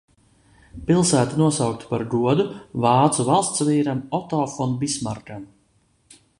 Pilsēta 0.87 1.37
nosaukta 1.41 1.89
par 1.91 2.05
godu 2.15 2.47
vācu 2.87 3.27
valstsvīram 3.29 4.03
Oto 4.21 4.43
fon 4.57 4.77
Bismarkam. 4.85 5.49